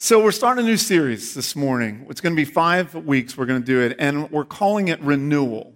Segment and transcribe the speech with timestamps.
[0.00, 2.06] So, we're starting a new series this morning.
[2.08, 5.00] It's going to be five weeks, we're going to do it, and we're calling it
[5.00, 5.74] Renewal.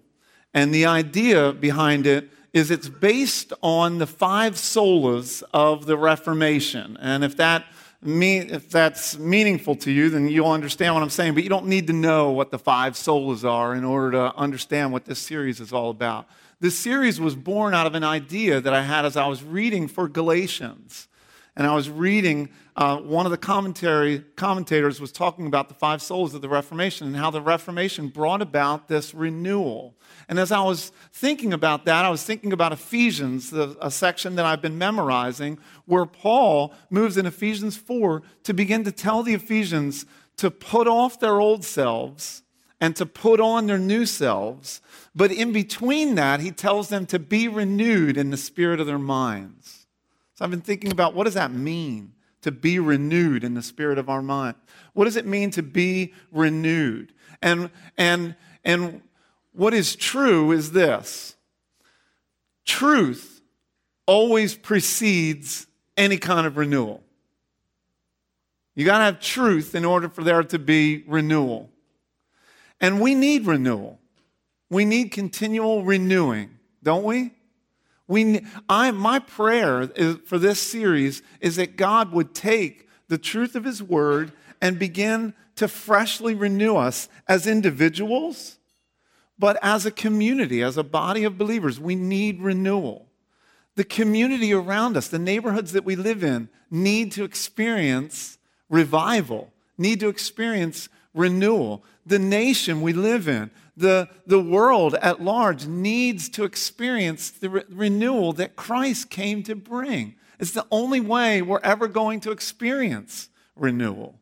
[0.55, 6.97] And the idea behind it is it's based on the five solas of the Reformation.
[7.00, 7.65] And if that
[8.05, 11.34] if that's meaningful to you, then you'll understand what I'm saying.
[11.34, 14.93] But you don't need to know what the five solas are in order to understand
[14.93, 16.29] what this series is all about.
[16.61, 19.89] This series was born out of an idea that I had as I was reading
[19.89, 21.09] for Galatians
[21.55, 26.00] and I was reading, uh, one of the commentary, commentators was talking about the five
[26.00, 29.94] solas of the Reformation and how the Reformation brought about this renewal.
[30.29, 34.36] And as I was thinking about that, I was thinking about Ephesians, the, a section
[34.36, 39.34] that I've been memorizing, where Paul moves in Ephesians 4 to begin to tell the
[39.34, 40.06] Ephesians
[40.38, 42.42] to put off their old selves
[42.80, 44.80] and to put on their new selves.
[45.14, 48.98] But in between that, he tells them to be renewed in the spirit of their
[48.98, 49.81] minds.
[50.34, 53.98] So I've been thinking about what does that mean to be renewed in the spirit
[53.98, 54.56] of our mind?
[54.95, 57.12] What does it mean to be renewed?
[57.41, 59.03] And and and
[59.53, 61.36] what is true is this.
[62.64, 63.41] Truth
[64.06, 65.66] always precedes
[65.97, 67.03] any kind of renewal.
[68.75, 71.69] You got to have truth in order for there to be renewal.
[72.80, 74.00] And we need renewal.
[74.70, 77.33] We need continual renewing, don't we?
[78.12, 83.56] We, I, my prayer is, for this series is that God would take the truth
[83.56, 88.58] of His Word and begin to freshly renew us as individuals,
[89.38, 91.80] but as a community, as a body of believers.
[91.80, 93.06] We need renewal.
[93.77, 98.36] The community around us, the neighborhoods that we live in, need to experience
[98.69, 101.84] revival, need to experience renewal.
[102.06, 107.64] The nation we live in, the, the world at large needs to experience the re-
[107.70, 110.16] renewal that Christ came to bring.
[110.38, 114.19] It's the only way we're ever going to experience renewal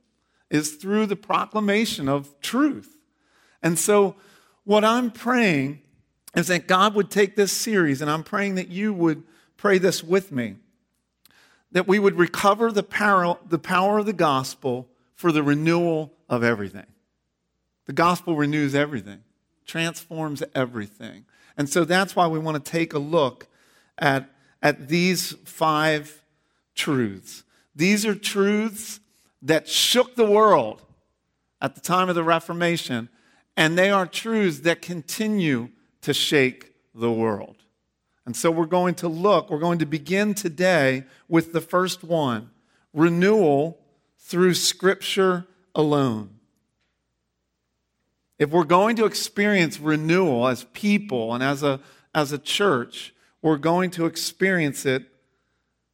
[0.51, 2.97] is through the proclamation of truth.
[3.63, 4.17] And so
[4.65, 5.81] what I'm praying
[6.35, 9.23] is that God would take this series and I'm praying that you would
[9.57, 10.57] pray this with me
[11.73, 14.89] that we would recover the power, the power of the gospel
[15.21, 16.87] for the renewal of everything.
[17.87, 19.23] The gospel renews everything
[19.71, 21.25] transforms everything.
[21.57, 23.47] And so that's why we want to take a look
[23.99, 24.29] at,
[24.61, 26.25] at these five
[26.75, 27.45] truths.
[27.77, 28.99] These are truths
[29.43, 30.83] that shook the world
[31.63, 33.09] at the time of the Reformation,
[33.57, 35.69] and they are truths that continue
[36.01, 37.59] to shake the world.
[38.27, 42.51] And so we're going to look, we're going to begin today with the first one
[42.93, 43.79] renewal
[44.21, 46.31] through Scripture alone.
[48.39, 51.79] If we're going to experience renewal as people and as a,
[52.15, 55.05] as a church, we're going to experience it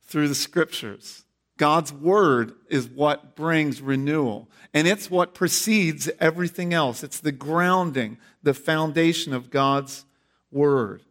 [0.05, 1.25] through the scriptures.
[1.57, 7.03] God's word is what brings renewal, and it's what precedes everything else.
[7.03, 10.05] It's the grounding, the foundation of God's
[10.51, 11.03] word.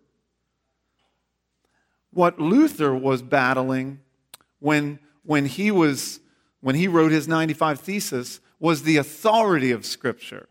[2.12, 4.00] What Luther was battling
[4.60, 6.20] when, when, he, was,
[6.66, 10.50] when he wrote his 95 Thesis was the authority of Scripture.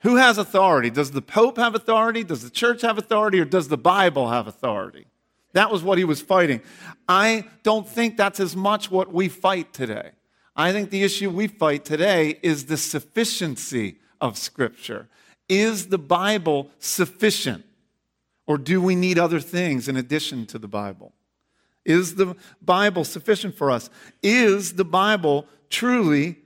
[0.00, 0.90] Who has authority?
[0.90, 2.24] Does the Pope have authority?
[2.24, 3.38] Does the church have authority?
[3.38, 5.06] Or does the Bible have authority?
[5.52, 6.62] That was what he was fighting.
[7.08, 10.10] I don't think that's as much what we fight today.
[10.56, 15.06] I think the issue we fight today is the sufficiency of Scripture.
[15.48, 17.64] Is the Bible sufficient?
[18.48, 21.12] Or do we need other things in addition to the Bible?
[21.84, 23.90] Is the Bible sufficient for us?
[24.22, 26.36] Is the Bible truly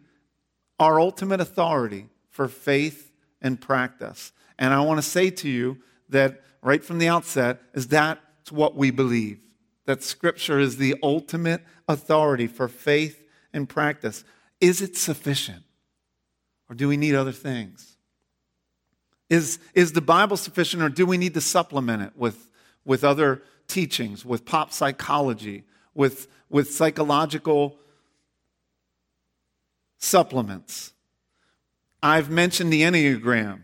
[0.79, 4.33] our ultimate authority for faith and practice.
[4.59, 5.79] And I want to say to you
[6.09, 9.41] that right from the outset is that's what we believe.
[9.87, 14.25] That scripture is the ultimate authority for faith and practice.
[14.61, 15.63] Is it sufficient?
[16.69, 17.97] Or do we need other things?
[19.29, 22.51] Is, is the Bible sufficient or do we need to supplement it with,
[22.85, 25.65] with other teachings, with pop psychology,
[25.95, 27.79] with, with psychological
[29.99, 30.93] supplements?
[32.03, 33.63] I've mentioned the Enneagram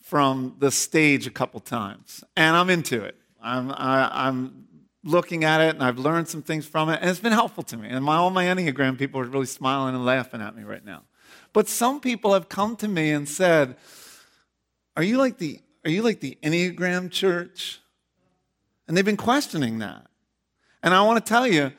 [0.00, 3.16] from the stage a couple times, and I'm into it.
[3.42, 4.66] I'm, I, am
[5.02, 7.76] looking at it, and I've learned some things from it, and it's been helpful to
[7.76, 7.88] me.
[7.88, 11.02] And my, all my Enneagram people are really smiling and laughing at me right now.
[11.52, 13.76] But some people have come to me and said,
[14.96, 17.80] "Are you like the Are you like the Enneagram church?"
[18.86, 20.06] And they've been questioning that.
[20.82, 21.72] And I want to tell you,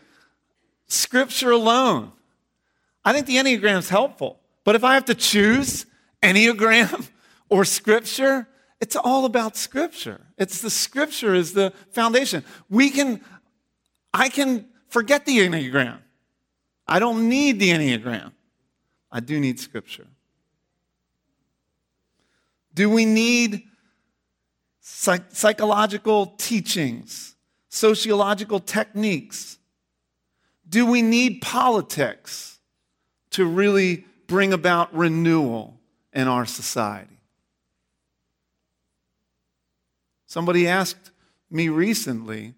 [0.87, 2.11] Scripture alone.
[3.03, 4.39] I think the Enneagram is helpful.
[4.63, 5.85] But if I have to choose
[6.23, 7.09] Enneagram
[7.49, 8.47] or Scripture,
[8.81, 10.21] it's all about Scripture.
[10.37, 12.43] It's the Scripture is the foundation.
[12.69, 13.21] We can,
[14.13, 15.99] I can forget the Enneagram.
[16.87, 18.31] I don't need the Enneagram.
[19.11, 20.07] I do need Scripture.
[22.73, 23.63] Do we need
[24.85, 27.35] psych- psychological teachings,
[27.69, 29.57] sociological techniques?
[30.67, 32.59] Do we need politics
[33.31, 35.79] to really bring about renewal
[36.13, 37.19] in our society?
[40.27, 41.11] Somebody asked
[41.49, 42.53] me recently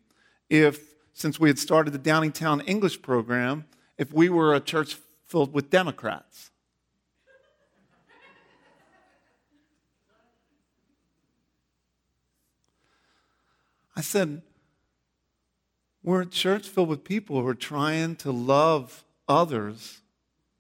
[0.50, 0.80] if,
[1.14, 3.66] since we had started the Downingtown English program,
[3.98, 4.98] if we were a church
[5.28, 6.52] filled with Democrats.
[13.98, 14.44] I said,
[16.04, 20.02] we're a church filled with people who are trying to love others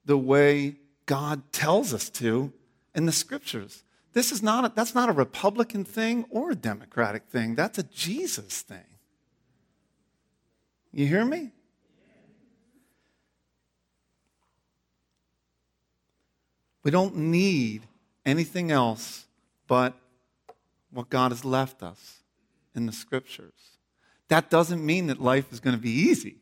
[0.05, 2.51] the way God tells us to
[2.95, 3.83] in the scriptures.
[4.13, 7.53] This is not a, that's not a Republican thing or a Democratic thing.
[7.53, 8.79] That's a Jesus thing.
[10.91, 11.51] You hear me?
[16.83, 17.83] We don't need
[18.25, 19.27] anything else
[19.67, 19.93] but
[20.89, 22.23] what God has left us
[22.77, 23.77] in the scriptures.
[24.29, 26.37] That doesn't mean that life is going to be easy.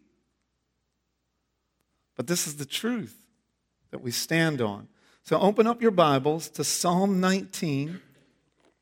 [2.16, 3.16] But this is the truth
[3.92, 4.88] that we stand on.
[5.24, 8.00] So open up your Bibles to Psalm 19.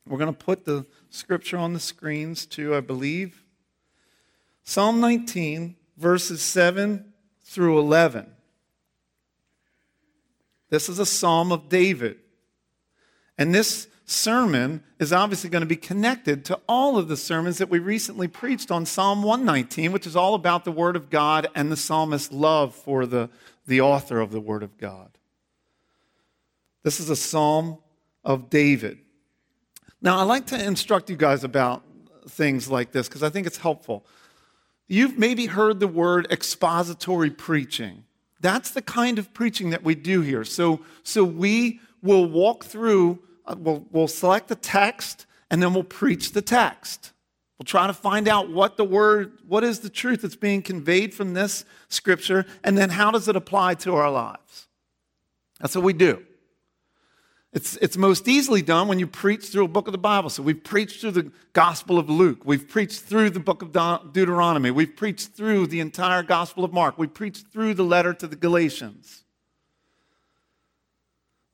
[0.07, 3.43] We're going to put the scripture on the screens too, I believe.
[4.63, 7.13] Psalm 19, verses 7
[7.43, 8.27] through 11.
[10.69, 12.17] This is a psalm of David.
[13.37, 17.69] And this sermon is obviously going to be connected to all of the sermons that
[17.69, 21.71] we recently preached on Psalm 119, which is all about the Word of God and
[21.71, 23.29] the psalmist's love for the,
[23.65, 25.17] the author of the Word of God.
[26.83, 27.77] This is a psalm
[28.23, 28.99] of David.
[30.01, 31.83] Now, I like to instruct you guys about
[32.27, 34.05] things like this because I think it's helpful.
[34.87, 38.03] You've maybe heard the word expository preaching.
[38.41, 40.43] That's the kind of preaching that we do here.
[40.43, 45.83] So, so we will walk through Uh, we'll, we'll select the text and then we'll
[45.83, 47.11] preach the text.
[47.57, 51.13] We'll try to find out what the word, what is the truth that's being conveyed
[51.13, 54.67] from this scripture, and then how does it apply to our lives.
[55.59, 56.23] That's what we do.
[57.53, 60.31] It's, it's most easily done when you preach through a book of the Bible.
[60.31, 62.41] So we've preached through the Gospel of Luke.
[62.43, 63.71] We've preached through the book of
[64.11, 64.71] Deuteronomy.
[64.71, 66.97] We've preached through the entire Gospel of Mark.
[66.97, 69.23] We've preached through the letter to the Galatians.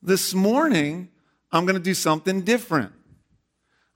[0.02, 1.10] This morning,
[1.52, 2.92] I'm going to do something different.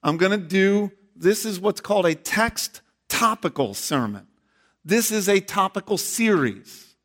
[0.01, 4.27] I'm going to do, this is what's called a text topical sermon.
[4.83, 6.95] This is a topical series.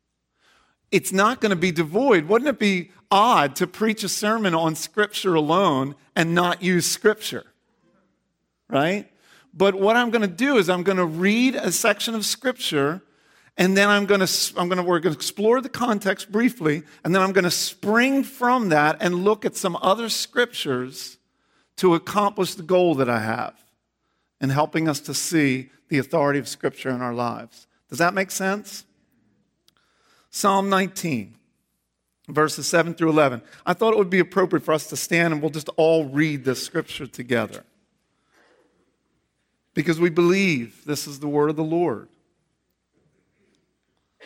[0.91, 2.27] It's not going to be devoid.
[2.27, 7.45] Wouldn't it be odd to preach a sermon on Scripture alone and not use Scripture?
[8.67, 9.09] Right?
[9.53, 13.01] But what I'm going to do is I'm going to read a section of Scripture
[13.59, 16.83] and then I'm going to, I'm going to, we're going to explore the context briefly,
[17.03, 21.17] and then I'm going to spring from that and look at some other scriptures
[21.75, 23.53] to accomplish the goal that I have
[24.39, 27.67] in helping us to see the authority of Scripture in our lives.
[27.89, 28.85] Does that make sense?
[30.29, 31.35] Psalm 19,
[32.29, 33.41] verses 7 through 11.
[33.65, 36.45] I thought it would be appropriate for us to stand and we'll just all read
[36.45, 37.65] this scripture together.
[39.73, 42.07] Because we believe this is the word of the Lord.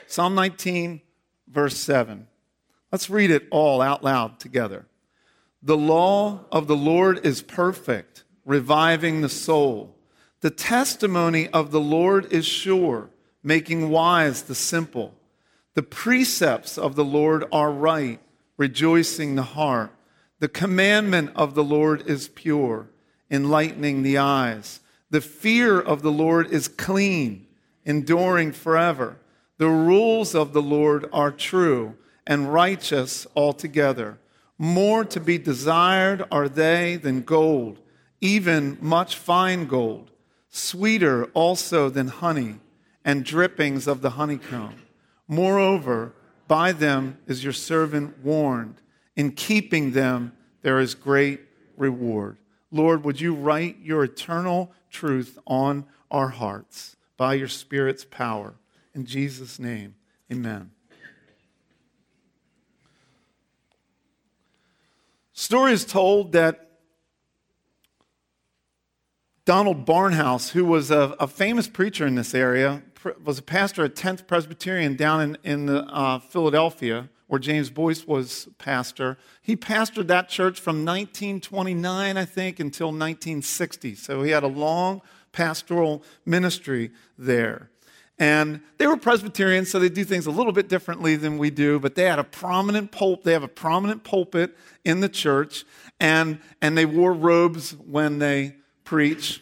[0.07, 1.01] Psalm 19,
[1.47, 2.27] verse 7.
[2.91, 4.85] Let's read it all out loud together.
[5.62, 9.95] The law of the Lord is perfect, reviving the soul.
[10.41, 13.10] The testimony of the Lord is sure,
[13.41, 15.15] making wise the simple.
[15.74, 18.19] The precepts of the Lord are right,
[18.57, 19.91] rejoicing the heart.
[20.39, 22.89] The commandment of the Lord is pure,
[23.31, 24.81] enlightening the eyes.
[25.10, 27.48] The fear of the Lord is clean,
[27.86, 29.17] enduring forever.
[29.57, 31.95] The rules of the Lord are true
[32.25, 34.19] and righteous altogether.
[34.57, 37.79] More to be desired are they than gold,
[38.22, 40.12] even much fine gold,
[40.50, 42.55] sweeter also than honey
[43.05, 44.75] and drippings of the honeycomb.
[45.27, 46.13] Moreover,
[46.48, 48.75] by them is your servant warned.
[49.15, 51.41] In keeping them, there is great
[51.77, 52.38] reward.
[52.72, 58.55] Lord, would you write your eternal truth on our hearts by your Spirit's power?
[58.95, 59.95] In Jesus' name,
[60.31, 60.71] amen.
[65.33, 66.69] Story is told that
[69.45, 72.81] Donald Barnhouse, who was a, a, famous preacher in this area,
[73.23, 78.07] was a pastor at 10th Presbyterian down in, in the, uh, Philadelphia, where James Boice
[78.07, 79.17] was pastor.
[79.41, 83.95] He pastored that church from 1929, I think, until 1960.
[83.95, 85.01] So he had a long
[85.33, 87.69] pastoral ministry there.
[88.20, 91.79] And they were Presbyterians, so they do things a little bit differently than we do,
[91.79, 93.25] but they had a prominent pulpit.
[93.25, 94.55] They have a prominent pulpit
[94.86, 95.65] in the church,
[96.00, 99.41] and, and they wore robes when they preach,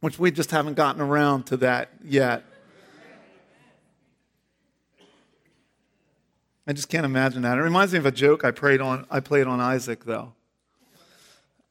[0.00, 2.44] which we just haven't gotten around to that yet.
[6.66, 7.58] I just can't imagine that.
[7.58, 9.06] It reminds me of a joke I played on.
[9.10, 10.32] I played on Isaac, though.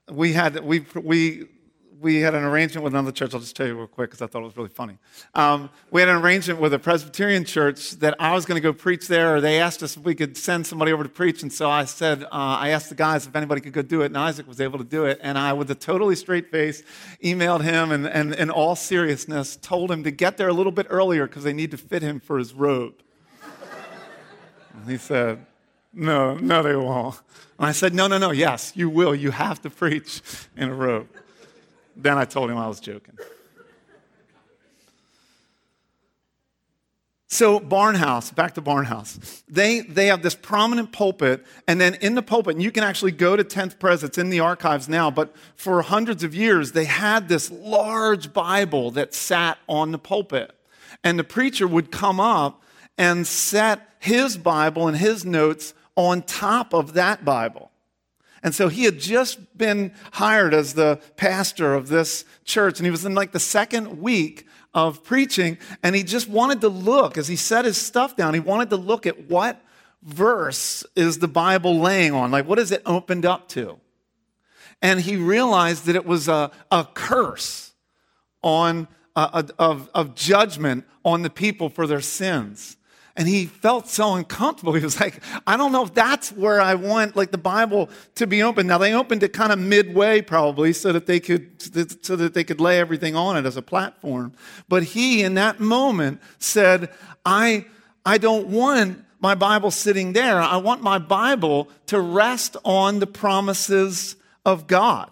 [0.10, 1.48] We had we we
[2.04, 3.34] we had an arrangement with another church.
[3.34, 4.98] I'll just tell you real quick because I thought it was really funny.
[5.34, 8.74] Um, we had an arrangement with a Presbyterian church that I was going to go
[8.74, 11.42] preach there, or they asked us if we could send somebody over to preach.
[11.42, 14.08] And so I said, uh, I asked the guys if anybody could go do it,
[14.08, 15.18] and Isaac was able to do it.
[15.24, 16.84] And I, with a totally straight face,
[17.24, 20.88] emailed him and, and in all seriousness, told him to get there a little bit
[20.90, 22.96] earlier because they need to fit him for his robe.
[24.76, 25.46] and he said,
[25.94, 27.16] no, no, they won't.
[27.60, 29.14] And I said, No, no, no, yes, you will.
[29.14, 30.22] You have to preach
[30.58, 31.08] in a robe.
[31.96, 33.18] Then I told him I was joking.
[37.34, 39.42] So, Barnhouse, back to Barnhouse.
[39.48, 43.12] They, they have this prominent pulpit, and then in the pulpit, and you can actually
[43.12, 46.86] go to 10th Pres, it's in the archives now, but for hundreds of years, they
[46.86, 50.56] had this large Bible that sat on the pulpit.
[51.04, 52.62] And the preacher would come up
[53.00, 57.72] and set his Bible and his notes on top of that Bible.
[58.44, 62.92] And so he had just been hired as the pastor of this church, and he
[62.92, 67.30] was in like the second week of preaching, and he just wanted to look, as
[67.30, 69.62] he set his stuff down, he wanted to look at what
[70.02, 72.32] verse is the Bible laying on?
[72.32, 73.80] Like, what is it opened up to?
[74.82, 77.72] And he realized that it was a, a curse
[78.42, 82.76] on, uh, of, of judgment on the people for their sins
[83.16, 84.74] and he felt so uncomfortable.
[84.84, 88.28] He was like, I don't know if that's where I want like the Bible to
[88.28, 88.68] be open.
[88.68, 91.62] Now they opened it kind of midway probably so that they could
[92.04, 94.34] so that they could lay everything on it as a platform.
[94.68, 96.90] But he in that moment said,
[97.26, 97.66] I
[98.06, 100.42] I don't want my Bible sitting there.
[100.42, 105.10] I want my Bible to rest on the promises of God.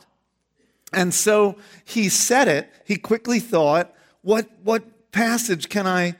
[0.91, 1.55] And so
[1.85, 2.69] he said it.
[2.85, 6.15] He quickly thought, what what passage can I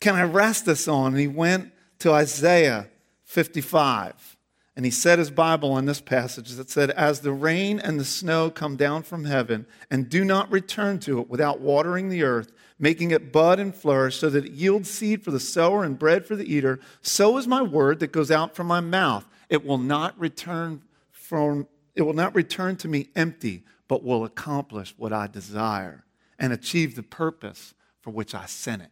[0.00, 1.12] can I rest this on?
[1.12, 2.88] And he went to Isaiah
[3.24, 4.36] 55.
[4.76, 8.04] And he set his Bible on this passage that said, As the rain and the
[8.04, 12.52] snow come down from heaven and do not return to it without watering the earth,
[12.78, 16.24] making it bud and flourish so that it yields seed for the sower and bread
[16.24, 19.26] for the eater, so is my word that goes out from my mouth.
[19.48, 24.94] It will not return from it will not return to me empty, but will accomplish
[24.96, 26.04] what I desire
[26.38, 28.90] and achieve the purpose for which I sent it.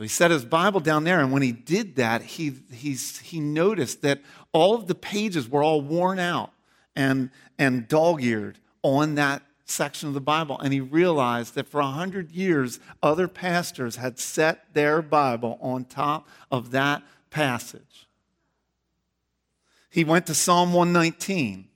[0.00, 4.00] So he set his Bible down there, and when he did that, he, he noticed
[4.00, 4.22] that
[4.54, 6.54] all of the pages were all worn out
[6.96, 7.28] and,
[7.58, 10.58] and dog eared on that section of the Bible.
[10.58, 15.84] And he realized that for a hundred years, other pastors had set their Bible on
[15.84, 18.08] top of that passage.
[19.90, 21.68] He went to Psalm 119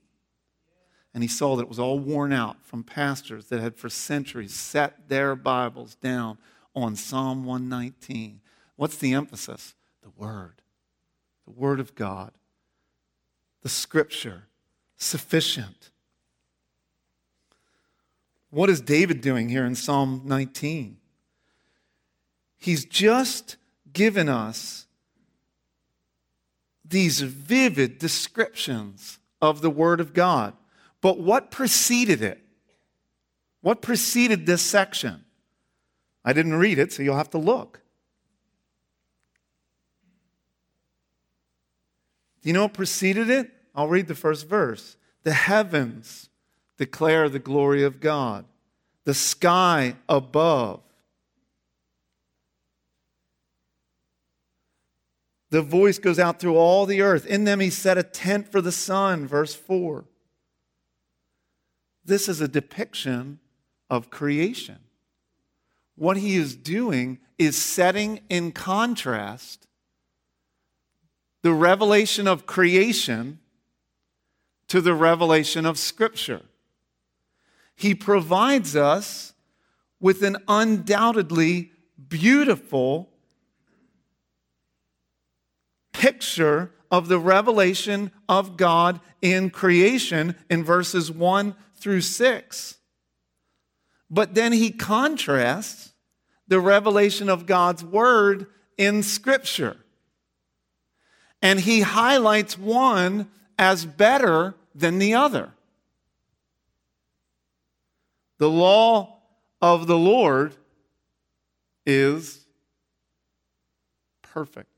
[1.13, 4.55] and he saw that it was all worn out from pastors that had for centuries
[4.55, 6.39] set their Bibles down
[6.75, 8.41] on Psalm 119.
[8.75, 9.75] What's the emphasis?
[10.01, 10.61] The Word,
[11.45, 12.31] the Word of God,
[13.61, 14.43] the Scripture,
[14.97, 15.89] sufficient.
[18.49, 20.97] What is David doing here in Psalm 19?
[22.57, 23.57] He's just
[23.91, 24.85] given us
[26.87, 30.53] these vivid descriptions of the Word of God.
[31.01, 32.41] But what preceded it?
[33.61, 35.24] What preceded this section?
[36.25, 37.81] I didn't read it, so you'll have to look.
[42.41, 43.51] Do you know what preceded it?
[43.75, 44.97] I'll read the first verse.
[45.23, 46.29] The heavens
[46.77, 48.45] declare the glory of God,
[49.03, 50.81] the sky above.
[55.51, 57.25] The voice goes out through all the earth.
[57.27, 60.05] In them he set a tent for the sun, verse 4.
[62.03, 63.39] This is a depiction
[63.89, 64.79] of creation
[65.95, 69.67] what he is doing is setting in contrast
[71.41, 73.39] the revelation of creation
[74.67, 76.41] to the revelation of Scripture.
[77.75, 79.33] He provides us
[79.99, 81.71] with an undoubtedly
[82.09, 83.09] beautiful
[85.93, 92.77] picture of the revelation of God in creation in verses 1 through 6.
[94.15, 95.91] But then he contrasts
[96.47, 99.75] the revelation of God's word in Scripture.
[101.41, 103.29] And he highlights one
[103.59, 105.51] as better than the other.
[108.37, 109.17] The law
[109.61, 110.55] of the Lord
[111.85, 112.45] is
[114.21, 114.71] perfect.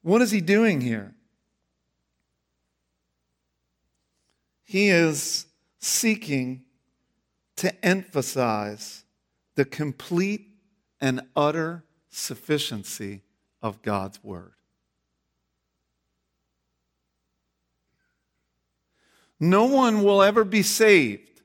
[0.00, 1.14] What is he doing here?
[4.70, 5.46] He is
[5.80, 6.62] seeking
[7.56, 9.02] to emphasize
[9.56, 10.46] the complete
[11.00, 13.22] and utter sufficiency
[13.60, 14.52] of God's Word.
[19.40, 21.42] No one will ever be saved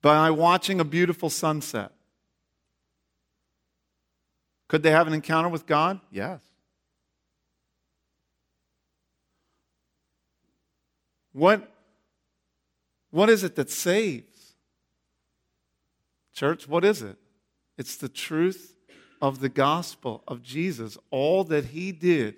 [0.00, 1.92] by watching a beautiful sunset.
[4.68, 6.00] Could they have an encounter with God?
[6.10, 6.40] Yes.
[11.38, 11.72] What,
[13.12, 14.54] what is it that saves?
[16.34, 17.16] Church, what is it?
[17.76, 18.74] It's the truth
[19.22, 22.34] of the gospel of Jesus, all that he did,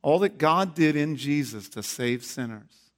[0.00, 2.92] all that God did in Jesus to save sinners.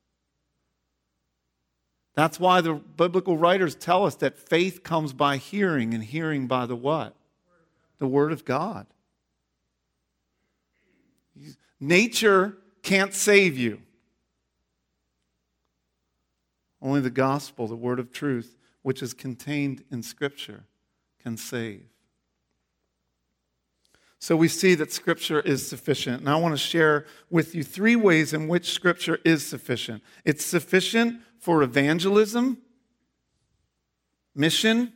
[2.15, 6.67] That's why the biblical writers tell us that faith comes by hearing, and hearing by
[6.67, 7.15] the what?
[7.99, 8.87] The Word of God.
[11.81, 13.81] Nature can't save you.
[16.81, 20.65] Only the gospel, the word of truth, which is contained in Scripture,
[21.23, 21.87] can save.
[24.19, 26.21] So we see that Scripture is sufficient.
[26.21, 30.45] And I want to share with you three ways in which Scripture is sufficient it's
[30.45, 32.59] sufficient for evangelism,
[34.35, 34.93] mission,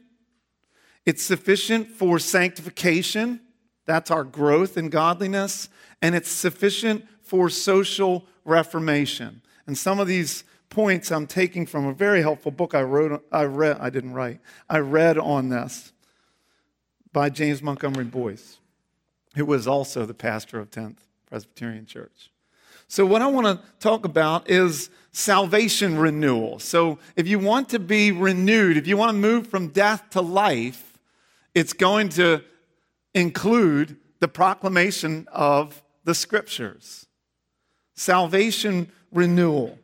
[1.07, 3.41] it's sufficient for sanctification.
[3.87, 5.69] That's our growth in godliness.
[6.03, 9.43] And it's sufficient for social reformation.
[9.67, 13.45] And some of these points I'm taking from a very helpful book I wrote, I
[13.45, 15.93] read, I didn't write, I read on this
[17.13, 18.59] by James Montgomery Boice,
[19.35, 22.31] who was also the pastor of 10th Presbyterian Church.
[22.87, 26.59] So, what I want to talk about is salvation renewal.
[26.59, 30.21] So, if you want to be renewed, if you want to move from death to
[30.21, 30.99] life,
[31.55, 32.43] it's going to
[33.15, 37.07] include the proclamation of the scriptures.
[37.95, 39.79] Salvation renewal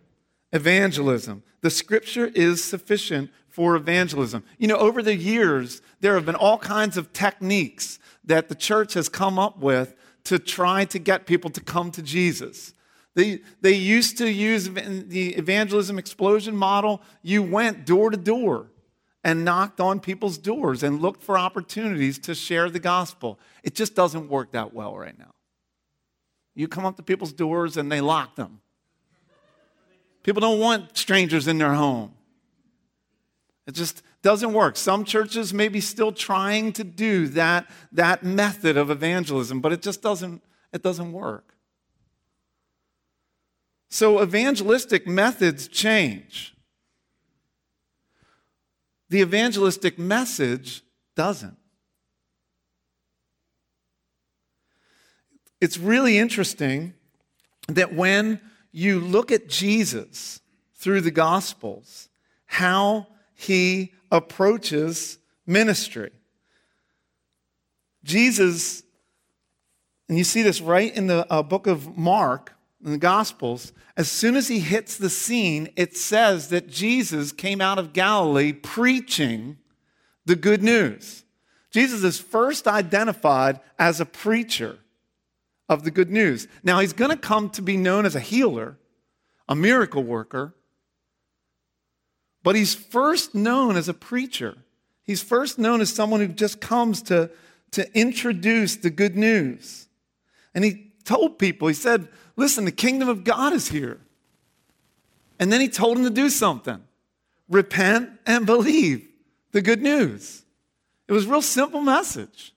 [0.56, 1.44] evangelism.
[1.60, 4.42] The scripture is sufficient for evangelism.
[4.58, 8.94] You know, over the years, there have been all kinds of techniques that the church
[8.94, 12.74] has come up with to try to get people to come to Jesus.
[13.14, 17.00] They, they used to use the evangelism explosion model.
[17.22, 18.72] You went door to door
[19.24, 23.38] and knocked on people's doors and looked for opportunities to share the gospel.
[23.62, 25.30] It just doesn't work that well right now.
[26.54, 28.60] You come up to people's doors and they lock them.
[30.26, 32.12] People don't want strangers in their home.
[33.64, 34.76] It just doesn't work.
[34.76, 39.82] Some churches may be still trying to do that, that method of evangelism, but it
[39.82, 41.54] just doesn't, it doesn't work.
[43.88, 46.56] So evangelistic methods change.
[49.08, 50.82] The evangelistic message
[51.14, 51.56] doesn't.
[55.60, 56.94] It's really interesting
[57.68, 58.40] that when
[58.76, 60.38] you look at Jesus
[60.74, 62.10] through the Gospels,
[62.44, 66.10] how he approaches ministry.
[68.04, 68.82] Jesus,
[70.10, 72.52] and you see this right in the uh, book of Mark,
[72.84, 77.62] in the Gospels, as soon as he hits the scene, it says that Jesus came
[77.62, 79.56] out of Galilee preaching
[80.26, 81.24] the good news.
[81.70, 84.80] Jesus is first identified as a preacher
[85.68, 86.46] of the good news.
[86.62, 88.78] Now, he's going to come to be known as a healer,
[89.48, 90.54] a miracle worker,
[92.42, 94.56] but he's first known as a preacher.
[95.02, 97.30] He's first known as someone who just comes to,
[97.72, 99.88] to introduce the good news.
[100.54, 104.00] And he told people, he said, Listen, the kingdom of God is here.
[105.38, 106.82] And then he told them to do something
[107.48, 109.08] repent and believe
[109.52, 110.42] the good news.
[111.08, 112.52] It was a real simple message.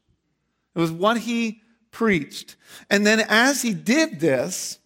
[0.75, 1.61] It was what he
[1.99, 2.55] preached.
[2.89, 4.79] And then as he did this,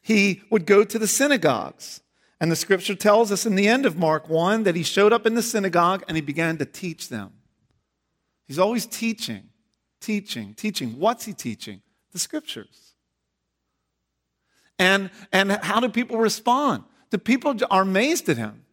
[0.00, 2.00] he would go to the synagogues.
[2.40, 5.26] And the scripture tells us in the end of Mark 1 that he showed up
[5.26, 7.32] in the synagogue and he began to teach them.
[8.46, 9.50] He's always teaching,
[10.00, 10.98] teaching, teaching.
[10.98, 11.82] What's he teaching?
[12.12, 12.94] The scriptures.
[14.78, 16.84] And, and how do people respond?
[17.10, 18.64] The people are amazed at him.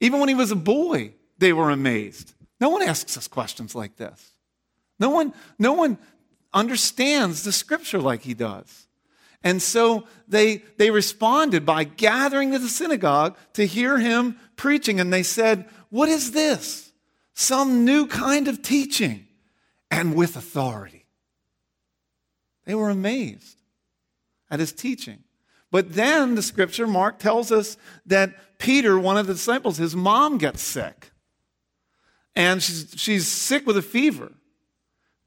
[0.00, 2.32] Even when he was a boy, they were amazed.
[2.62, 4.30] No one asks us questions like this.
[4.98, 5.98] No one, no one
[6.52, 8.86] understands the scripture like he does.
[9.42, 15.00] And so they, they responded by gathering to the synagogue to hear him preaching.
[15.00, 16.92] And they said, What is this?
[17.34, 19.26] Some new kind of teaching
[19.90, 21.06] and with authority.
[22.66, 23.56] They were amazed
[24.50, 25.24] at his teaching.
[25.70, 30.36] But then the scripture, Mark tells us that Peter, one of the disciples, his mom
[30.36, 31.12] gets sick.
[32.36, 34.32] And she's, she's sick with a fever,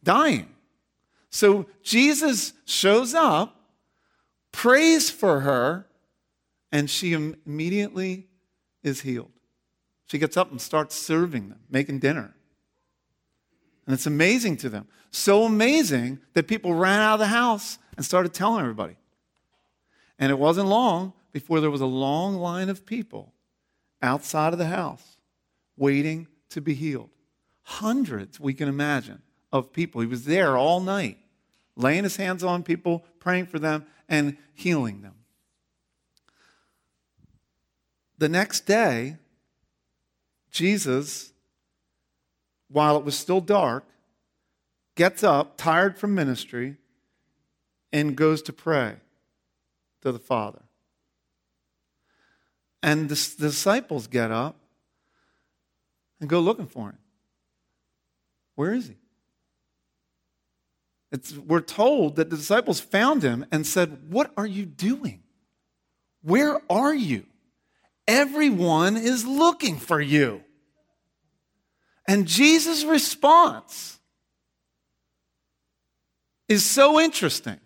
[0.04, 0.53] dying.
[1.34, 3.60] So Jesus shows up,
[4.52, 5.88] prays for her,
[6.72, 8.28] and she immediately
[8.84, 9.32] is healed.
[10.06, 12.36] She gets up and starts serving them, making dinner.
[13.88, 14.88] And it's amazing to them.
[15.10, 18.96] So amazing that people ran out of the house and started telling everybody.
[20.20, 23.34] And it wasn't long before there was a long line of people
[24.04, 25.18] outside of the house
[25.78, 27.10] waiting to be healed.
[27.64, 30.02] Hundreds, we can imagine, of people.
[30.02, 31.18] He was there all night,
[31.76, 35.16] laying his hands on people, praying for them, and healing them.
[38.18, 39.18] The next day,
[40.52, 41.34] Jesus,
[42.70, 43.86] while it was still dark,
[44.96, 46.78] gets up, tired from ministry,
[47.92, 48.96] and goes to pray
[50.02, 50.62] to the Father.
[52.82, 54.58] And the, disciples get up
[56.20, 56.98] and go looking for him.
[58.56, 58.96] Where is he?
[61.14, 65.22] It's, we're told that the disciples found him and said, What are you doing?
[66.24, 67.28] Where are you?
[68.08, 70.44] Everyone is looking for you.
[72.08, 74.00] And Jesus' response
[76.50, 77.60] is so interesting.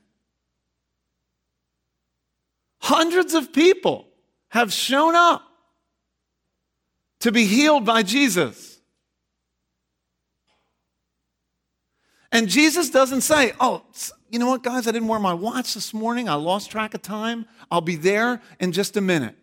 [2.82, 4.08] Hundreds of people
[4.50, 5.44] have shown up
[7.22, 8.77] to be healed by Jesus.
[12.32, 13.84] And Jesus doesn't say, Oh,
[14.30, 14.88] you know what, guys?
[14.88, 16.28] I didn't wear my watch this morning.
[16.28, 17.46] I lost track of time.
[17.72, 19.36] I'll be there in just a minute.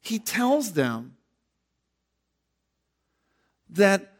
[0.00, 1.16] He tells them
[3.70, 4.12] that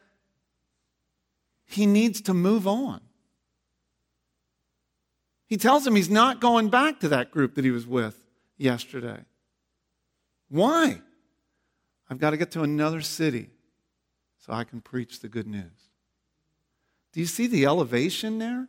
[1.64, 3.00] he needs to move on.
[5.46, 8.22] He tells him he's not going back to that group that he was with
[8.58, 9.20] yesterday.
[10.48, 11.00] Why?
[12.10, 13.50] I've got to get to another city
[14.38, 15.87] so I can preach the good news.
[17.18, 18.68] Do you see the elevation there?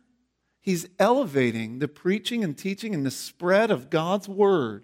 [0.60, 4.82] He's elevating the preaching and teaching and the spread of God's word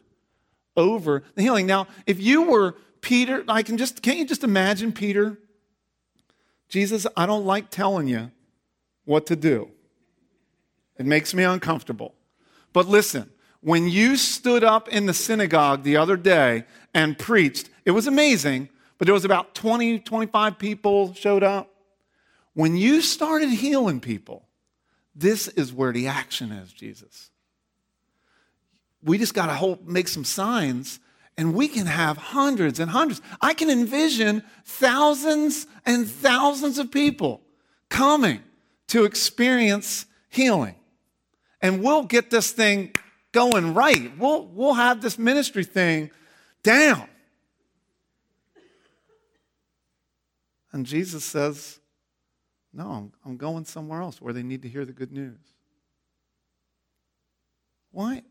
[0.76, 1.66] over the healing.
[1.66, 5.40] Now, if you were Peter, I can just can't you just imagine Peter?
[6.68, 8.30] Jesus, I don't like telling you
[9.04, 9.72] what to do.
[10.96, 12.14] It makes me uncomfortable.
[12.72, 17.90] But listen, when you stood up in the synagogue the other day and preached, it
[17.90, 21.72] was amazing, but there was about 20, 25 people showed up.
[22.56, 24.48] When you started healing people,
[25.14, 27.28] this is where the action is, Jesus.
[29.02, 31.00] We just got to make some signs
[31.36, 33.20] and we can have hundreds and hundreds.
[33.42, 37.42] I can envision thousands and thousands of people
[37.90, 38.42] coming
[38.86, 40.76] to experience healing
[41.60, 42.94] and we'll get this thing
[43.32, 44.16] going right.
[44.18, 46.10] We'll, we'll have this ministry thing
[46.62, 47.06] down.
[50.72, 51.80] And Jesus says,
[52.76, 55.38] No, I'm, I'm going somewhere else where they need to hear the good news.
[57.90, 58.22] Why?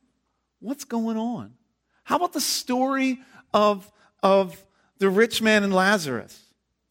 [0.59, 1.55] What's going on?
[2.03, 3.19] How about the story
[3.55, 4.63] of, of
[4.99, 6.39] the rich man and Lazarus?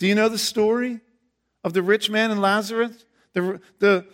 [0.01, 0.99] Do you know the story
[1.63, 3.05] of the rich man and Lazarus?
[3.35, 4.05] The, the,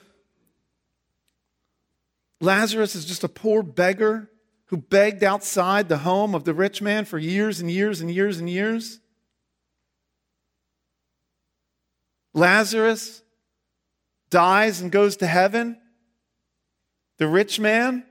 [2.43, 4.31] Lazarus is just a poor beggar
[4.67, 8.39] who begged outside the home of the rich man for years and years and years
[8.39, 9.01] and years.
[12.35, 13.23] Lazarus
[14.31, 15.77] dies and goes to heaven.
[17.19, 18.05] The rich man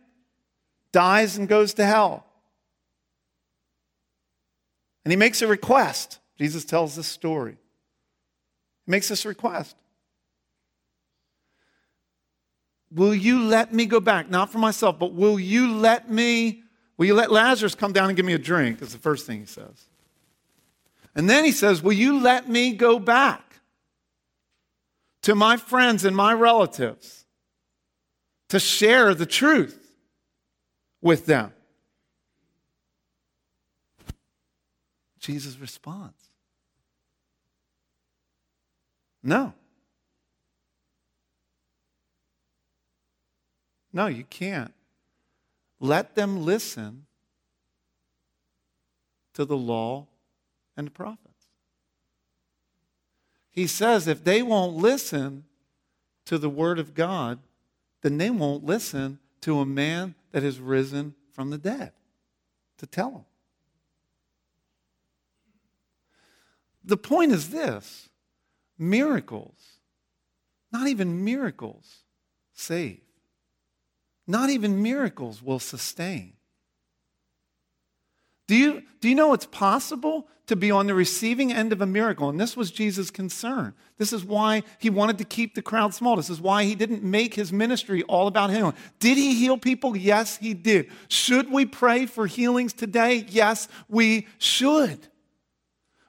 [0.91, 2.25] dies and goes to hell.
[5.03, 6.19] And he makes a request.
[6.38, 7.58] Jesus tells this story.
[8.86, 9.75] He makes this request.
[12.91, 14.29] Will you let me go back?
[14.29, 16.63] Not for myself, but will you let me,
[16.97, 18.82] will you let Lazarus come down and give me a drink?
[18.82, 19.86] Is the first thing he says.
[21.15, 23.48] And then he says, Will you let me go back
[25.29, 27.23] to my friends and my relatives
[28.47, 29.93] to share the truth
[31.03, 31.53] with them?
[35.19, 36.17] Jesus responds
[39.21, 39.53] No.
[43.93, 44.73] No, you can't.
[45.79, 47.05] Let them listen
[49.35, 50.07] to the law
[50.75, 51.28] and the prophets.
[53.51, 55.45] He says if they won't listen
[56.25, 57.39] to the word of God,
[58.01, 61.91] then they won't listen to a man that has risen from the dead
[62.77, 63.25] to tell them.
[66.83, 68.09] The point is this
[68.77, 69.79] miracles,
[70.71, 72.03] not even miracles,
[72.53, 73.01] save.
[74.27, 76.33] not even miracles will sustain.
[78.49, 81.85] Do you, do you know it's possible to be on the receiving end of a
[81.85, 82.29] miracle?
[82.29, 83.75] And this was Jesus' concern.
[83.99, 86.15] This is why he wanted to keep the crowd small.
[86.15, 88.73] This is why he didn't make his ministry all about healing.
[88.97, 89.95] Did he heal people?
[89.95, 90.89] Yes, he did.
[91.09, 93.23] Should we pray for healings today?
[93.29, 94.97] Yes, we should.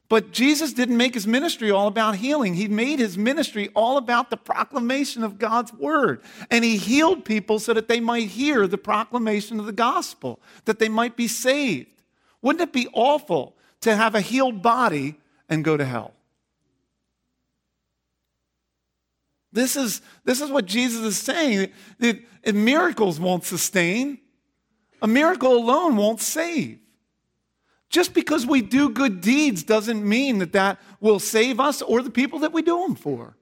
[0.09, 2.55] But Jesus didn't make his ministry all about healing.
[2.55, 6.23] He made his ministry all about the proclamation of God's word.
[6.51, 10.79] And he healed people so that they might hear the proclamation of the gospel, that
[10.79, 12.00] they might be saved.
[12.43, 16.15] Wouldn't it be awful to have a healed body and go to hell?
[19.53, 21.71] This is, this is what Jesus is saying.
[21.99, 24.19] That, that miracles won't sustain,
[25.03, 26.79] a miracle alone won't save.
[27.89, 32.11] Just because we do good deeds doesn't mean that that will save us or the
[32.11, 33.37] people that we do them for.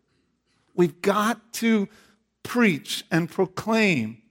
[0.75, 1.89] We've got to
[2.43, 4.23] preach and proclaim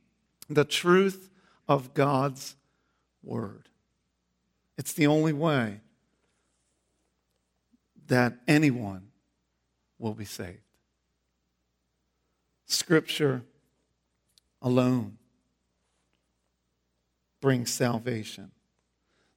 [0.50, 1.30] the truth
[1.68, 2.56] of God's
[3.22, 3.67] word.
[4.78, 5.82] It's the only way
[8.08, 9.08] that anyone
[10.00, 10.60] will be saved.
[12.66, 13.44] Scripture
[14.62, 15.18] alone
[17.42, 18.52] brings salvation.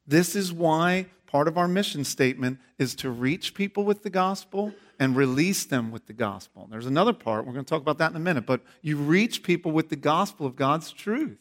[0.07, 4.74] This is why part of our mission statement is to reach people with the gospel
[4.98, 6.66] and release them with the gospel.
[6.70, 9.42] There's another part, we're going to talk about that in a minute, but you reach
[9.42, 11.38] people with the gospel of God's truth.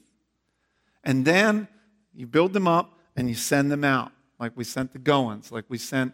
[1.03, 1.67] And then
[2.13, 5.65] you build them up and you send them out, like we sent the Goins, like
[5.69, 6.13] we sent,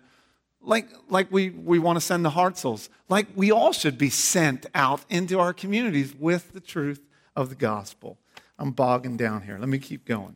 [0.62, 4.66] like, like we, we want to send the Hartzels, like we all should be sent
[4.74, 7.02] out into our communities with the truth
[7.36, 8.18] of the gospel.
[8.58, 9.58] I'm bogging down here.
[9.60, 10.36] Let me keep going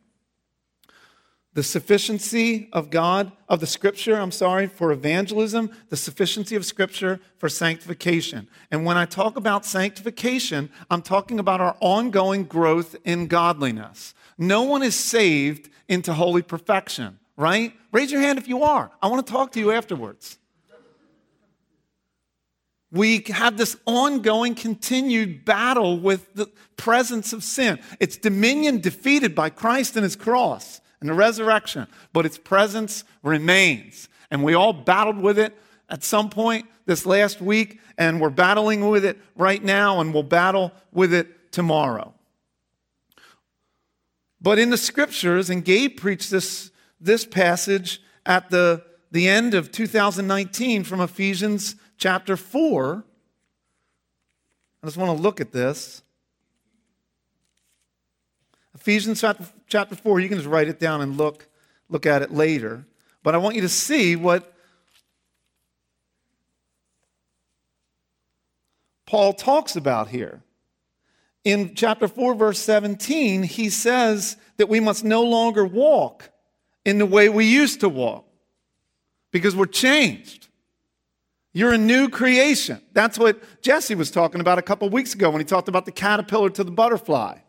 [1.53, 7.19] the sufficiency of God, of the scripture, I'm sorry, for evangelism, the sufficiency of scripture
[7.37, 8.47] for sanctification.
[8.69, 14.13] And when I talk about sanctification, I'm talking about our ongoing growth in godliness.
[14.37, 17.73] No one is saved into holy perfection, right?
[17.91, 18.91] Raise your hand if you are.
[19.01, 20.37] I want to talk to you afterwards.
[22.91, 26.47] We have this ongoing, continued battle with the
[26.77, 27.79] presence of sin.
[27.99, 34.09] It's dominion defeated by Christ and his cross and the resurrection, but its presence remains.
[34.31, 35.55] And we all battled with it
[35.89, 40.23] at some point this last week, and we're battling with it right now, and we'll
[40.23, 42.13] battle with it tomorrow.
[44.41, 49.71] But in the scriptures, and Gabe preached this, this passage at the, the end of
[49.71, 53.03] 2019 from Ephesians chapter 4.
[54.81, 56.03] I just want to look at this.
[58.73, 61.47] Ephesians chapter, chapter 4, you can just write it down and look,
[61.89, 62.85] look at it later.
[63.23, 64.53] But I want you to see what
[69.05, 70.43] Paul talks about here.
[71.43, 76.29] In chapter 4, verse 17, he says that we must no longer walk
[76.85, 78.25] in the way we used to walk
[79.31, 80.47] because we're changed.
[81.53, 82.81] You're a new creation.
[82.93, 85.91] That's what Jesse was talking about a couple weeks ago when he talked about the
[85.91, 87.39] caterpillar to the butterfly.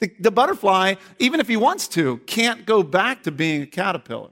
[0.00, 4.30] The, the butterfly, even if he wants to, can't go back to being a caterpillar.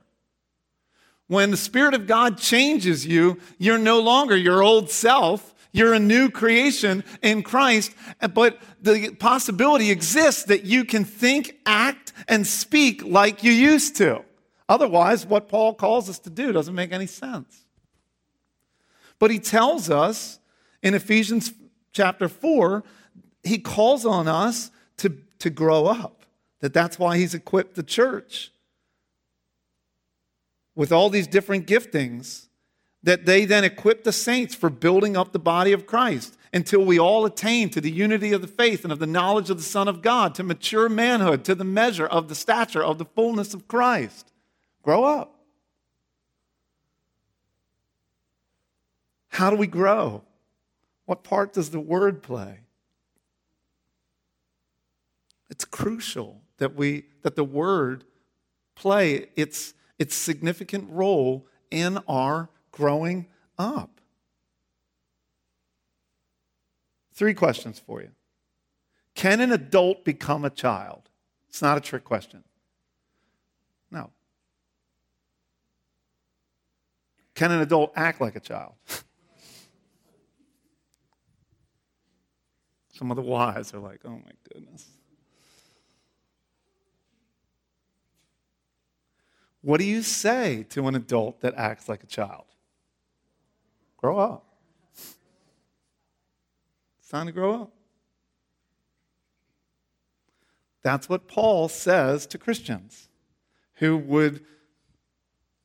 [1.26, 5.53] When the Spirit of God changes you, you're no longer your old self.
[5.74, 7.92] You're a new creation in Christ,
[8.32, 14.24] but the possibility exists that you can think, act, and speak like you used to.
[14.68, 17.66] Otherwise, what Paul calls us to do doesn't make any sense.
[19.18, 20.38] But he tells us
[20.82, 21.52] in Ephesians
[21.92, 22.82] chapter 4,
[23.42, 26.24] he calls on us to to grow up.
[26.60, 28.50] That that's why he's equipped the church
[30.74, 32.46] with all these different giftings
[33.04, 36.98] that they then equip the saints for building up the body of Christ until we
[36.98, 39.88] all attain to the unity of the faith and of the knowledge of the Son
[39.88, 43.68] of God, to mature manhood, to the measure of the stature of the fullness of
[43.68, 44.32] Christ.
[44.82, 45.34] Grow up.
[49.28, 50.22] How do we grow?
[51.04, 52.60] What part does the word play?
[55.50, 58.04] It's crucial that we that the word
[58.74, 64.00] play its its significant role in our growing up.
[67.12, 68.10] Three questions for you.
[69.14, 71.08] Can an adult become a child?
[71.48, 72.42] It's not a trick question.
[73.92, 74.10] No.
[77.36, 78.72] Can an adult act like a child?
[82.92, 84.88] Some of the wise are like, oh my goodness.
[89.62, 92.46] What do you say to an adult that acts like a child?
[94.04, 94.44] Grow up.
[96.98, 97.70] It's time to grow up.
[100.82, 103.08] That's what Paul says to Christians
[103.76, 104.44] who would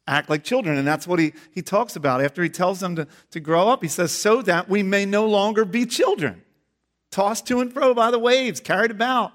[0.08, 0.78] act like children.
[0.78, 3.84] And that's what he, he talks about after he tells them to, to grow up.
[3.84, 6.42] He says, so that we may no longer be children,
[7.12, 9.34] tossed to and fro by the waves, carried about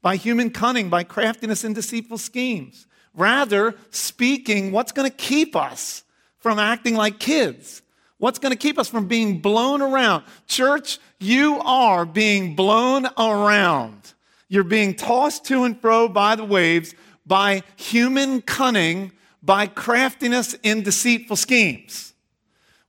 [0.00, 2.86] by human cunning, by craftiness and deceitful schemes.
[3.12, 6.02] Rather, speaking what's going to keep us
[6.38, 7.82] from acting like kids.
[8.18, 10.24] What's going to keep us from being blown around?
[10.46, 14.12] Church, you are being blown around.
[14.48, 20.82] You're being tossed to and fro by the waves, by human cunning, by craftiness in
[20.82, 22.12] deceitful schemes.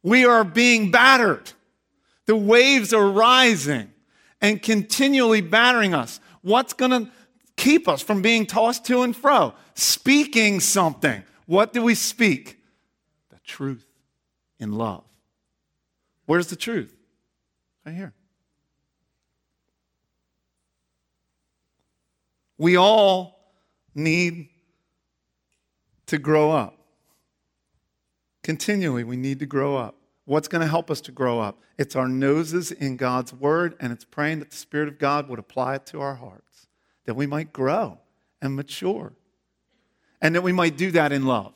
[0.01, 1.51] We are being battered.
[2.25, 3.91] The waves are rising
[4.41, 6.19] and continually battering us.
[6.41, 7.11] What's going to
[7.57, 9.53] keep us from being tossed to and fro?
[9.75, 11.23] Speaking something.
[11.45, 12.59] What do we speak?
[13.29, 13.85] The truth
[14.59, 15.03] in love.
[16.29, 16.95] Where's the truth?
[17.83, 18.13] Right here.
[22.59, 23.55] We all
[23.95, 24.49] need
[26.05, 26.77] to grow up.
[28.43, 29.95] Continually, we need to grow up.
[30.25, 31.57] What's going to help us to grow up?
[31.79, 35.39] It's our noses in God's Word, and it's praying that the Spirit of God would
[35.39, 36.67] apply it to our hearts,
[37.05, 37.97] that we might grow
[38.39, 39.13] and mature,
[40.21, 41.53] and that we might do that in love.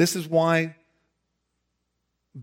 [0.00, 0.76] This is why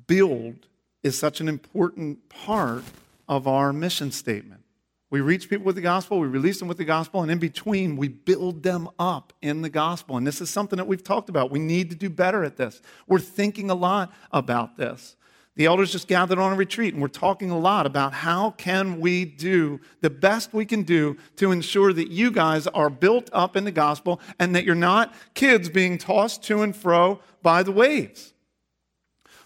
[0.06, 0.67] build
[1.02, 2.84] is such an important part
[3.28, 4.62] of our mission statement.
[5.10, 7.96] We reach people with the gospel, we release them with the gospel, and in between,
[7.96, 10.17] we build them up in the gospel.
[10.17, 11.50] And this is something that we've talked about.
[11.50, 12.80] We need to do better at this.
[13.08, 15.15] We're thinking a lot about this.
[15.58, 19.00] The elders just gathered on a retreat, and we're talking a lot about how can
[19.00, 23.56] we do the best we can do to ensure that you guys are built up
[23.56, 27.72] in the gospel and that you're not kids being tossed to and fro by the
[27.72, 28.34] waves.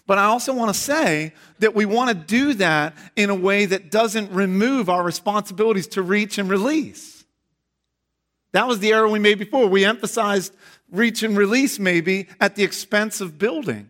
[0.06, 3.64] But I also want to say that we want to do that in a way
[3.64, 7.24] that doesn't remove our responsibilities to reach and release.
[8.52, 9.66] That was the error we made before.
[9.66, 10.54] We emphasized
[10.90, 13.88] reach and release maybe at the expense of building.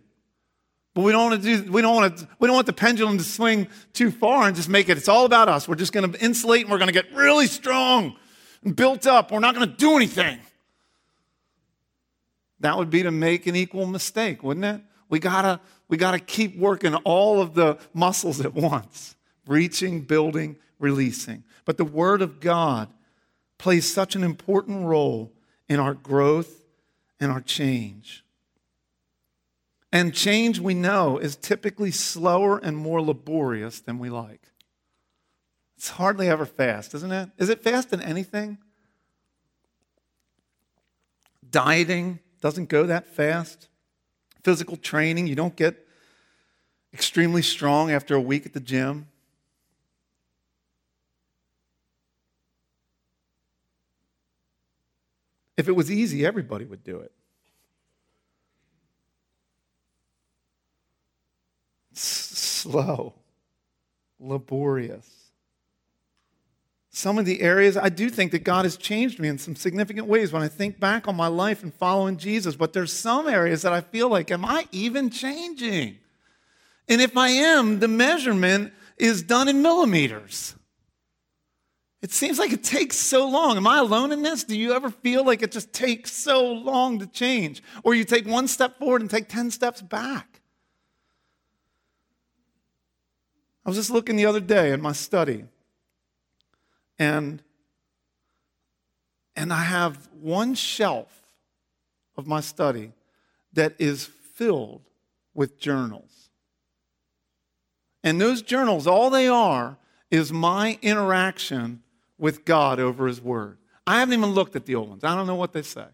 [0.94, 3.16] But we don't want to do, we don't want to, we don't want the pendulum
[3.18, 5.66] to swing too far and just make it, it's all about us.
[5.66, 8.16] We're just going to insulate and we're going to get really strong
[8.62, 9.32] and built up.
[9.32, 10.38] We're not going to do anything.
[12.60, 14.80] That would be to make an equal mistake, wouldn't it?
[15.08, 21.44] We gotta, we gotta keep working all of the muscles at once reaching, building, releasing.
[21.64, 22.88] But the Word of God
[23.58, 25.32] plays such an important role
[25.68, 26.64] in our growth
[27.20, 28.21] and our change.
[29.92, 34.40] And change, we know, is typically slower and more laborious than we like.
[35.76, 37.28] It's hardly ever fast, isn't it?
[37.36, 38.58] Is it fast in anything?
[41.50, 43.68] Dieting doesn't go that fast
[44.42, 45.26] physical training.
[45.26, 45.86] You don't get
[46.92, 49.08] extremely strong after a week at the gym.
[55.56, 57.12] If it was easy, everybody would do it.
[62.62, 63.14] Slow,
[64.18, 65.22] laborious
[66.94, 70.06] some of the areas I do think that God has changed me in some significant
[70.06, 72.54] ways when I think back on my life and following Jesus.
[72.54, 75.96] But there's some areas that I feel like, am I even changing?
[76.88, 80.54] And if I am, the measurement is done in millimeters.
[82.02, 83.56] It seems like it takes so long.
[83.56, 84.44] Am I alone in this?
[84.44, 87.62] Do you ever feel like it just takes so long to change?
[87.84, 90.31] Or you take one step forward and take 10 steps back?
[93.64, 95.44] I was just looking the other day in my study
[96.98, 97.42] and,
[99.36, 101.08] and I have one shelf
[102.16, 102.92] of my study
[103.52, 104.82] that is filled
[105.34, 106.30] with journals.
[108.04, 109.78] And those journals, all they are
[110.10, 111.82] is my interaction
[112.18, 113.58] with God over His Word.
[113.86, 115.04] I haven't even looked at the old ones.
[115.04, 115.86] I don't know what they say.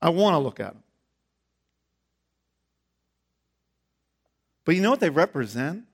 [0.00, 0.82] I want to look at them.
[4.68, 5.84] But you know what they represent?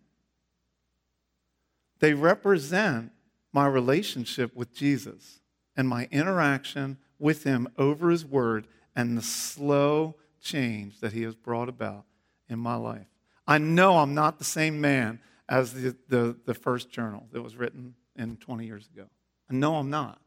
[2.00, 3.12] They represent
[3.52, 5.38] my relationship with Jesus
[5.76, 11.36] and my interaction with Him over His Word and the slow change that He has
[11.36, 12.04] brought about
[12.48, 13.06] in my life.
[13.46, 17.54] I know I'm not the same man as the, the, the first journal that was
[17.54, 19.06] written in 20 years ago.
[19.48, 20.20] I know I'm not.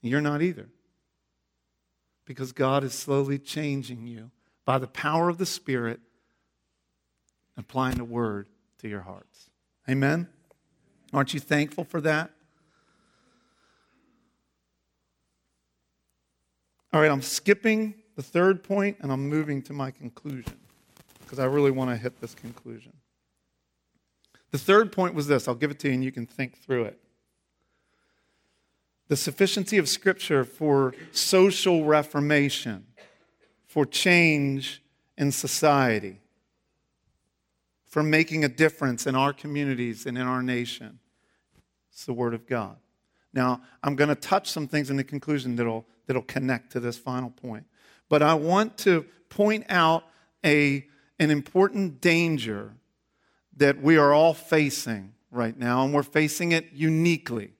[0.00, 0.70] You're not either.
[2.24, 4.30] Because God is slowly changing you
[4.64, 6.00] by the power of the Spirit,
[7.56, 8.48] applying the Word
[8.78, 9.50] to your hearts.
[9.88, 10.28] Amen?
[11.12, 12.30] Aren't you thankful for that?
[16.92, 20.58] All right, I'm skipping the third point, and I'm moving to my conclusion
[21.20, 22.92] because I really want to hit this conclusion.
[24.50, 26.84] The third point was this I'll give it to you and you can think through
[26.84, 26.98] it.
[29.08, 32.86] The sufficiency of Scripture for social reformation,
[33.72, 34.82] for change
[35.16, 36.20] in society,
[37.86, 40.98] for making a difference in our communities and in our nation.
[41.90, 42.76] It's the Word of God.
[43.32, 46.98] Now, I'm going to touch some things in the conclusion that'll, that'll connect to this
[46.98, 47.64] final point.
[48.10, 50.04] But I want to point out
[50.44, 50.86] a,
[51.18, 52.74] an important danger
[53.56, 57.54] that we are all facing right now, and we're facing it uniquely.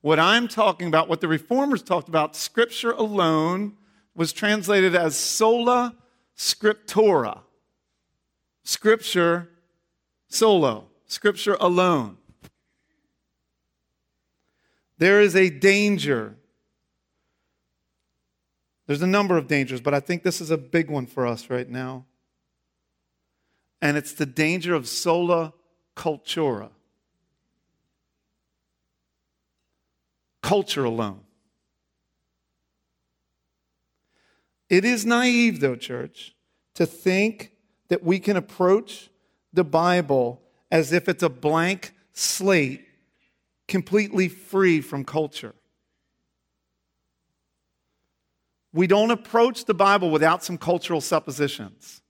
[0.00, 3.76] What I'm talking about, what the reformers talked about, Scripture alone
[4.14, 5.94] was translated as sola
[6.36, 7.40] scriptura.
[8.62, 9.48] Scripture
[10.28, 12.16] solo, Scripture alone.
[14.98, 16.36] There is a danger.
[18.86, 21.48] There's a number of dangers, but I think this is a big one for us
[21.48, 22.04] right now
[23.82, 25.52] and it's the danger of sola
[25.96, 26.70] cultura.
[30.42, 31.20] Culture alone.
[34.70, 36.34] It is naive, though, church,
[36.76, 37.52] to think
[37.88, 39.10] that we can approach
[39.52, 40.40] the Bible
[40.70, 42.86] as if it's a blank slate
[43.66, 45.54] completely free from culture.
[48.72, 52.00] We don't approach the Bible without some cultural suppositions.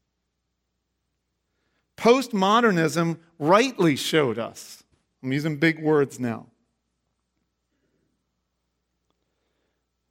[1.96, 4.82] Postmodernism rightly showed us.
[5.22, 6.49] I'm using big words now.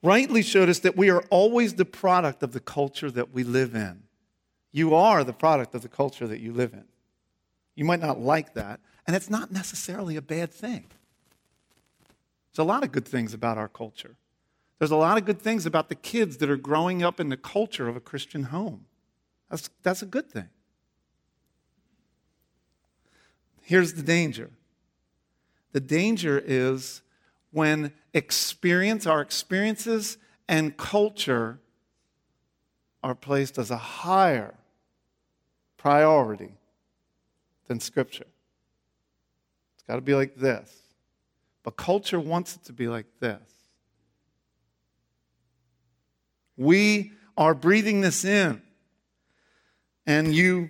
[0.01, 3.75] Rightly showed us that we are always the product of the culture that we live
[3.75, 4.03] in.
[4.71, 6.85] You are the product of the culture that you live in.
[7.75, 10.85] You might not like that, and it's not necessarily a bad thing.
[12.51, 14.15] There's a lot of good things about our culture.
[14.77, 17.37] There's a lot of good things about the kids that are growing up in the
[17.37, 18.85] culture of a Christian home.
[19.49, 20.49] That's, that's a good thing.
[23.61, 24.49] Here's the danger
[25.71, 27.01] the danger is
[27.51, 31.59] when experience, our experiences and culture
[33.03, 34.55] are placed as a higher
[35.77, 36.53] priority
[37.67, 38.27] than Scripture.
[39.75, 40.75] It's got to be like this.
[41.63, 43.39] But culture wants it to be like this.
[46.57, 48.61] We are breathing this in,
[50.05, 50.69] and you